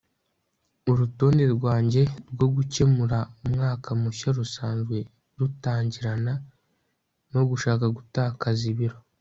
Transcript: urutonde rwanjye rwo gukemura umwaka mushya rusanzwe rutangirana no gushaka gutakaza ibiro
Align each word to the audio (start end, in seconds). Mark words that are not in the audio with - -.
urutonde 0.91 1.43
rwanjye 1.55 2.01
rwo 2.31 2.47
gukemura 2.55 3.17
umwaka 3.45 3.89
mushya 4.01 4.29
rusanzwe 4.39 4.97
rutangirana 5.37 6.33
no 7.33 7.41
gushaka 7.49 7.85
gutakaza 7.97 8.63
ibiro 8.73 8.97